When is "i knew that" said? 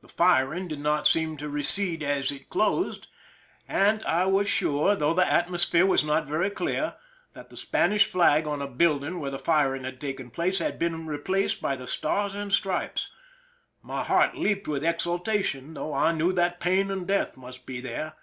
15.92-16.58